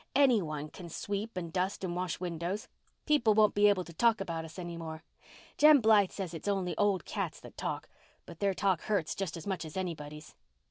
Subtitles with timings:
[0.15, 2.67] any one can sweep and dust and wash windows.
[3.05, 5.03] People won't be able to talk about us any more.
[5.59, 7.87] Jem Blythe says it's only old cats that talk,
[8.25, 10.33] but their talk hurts just as much as anybody's."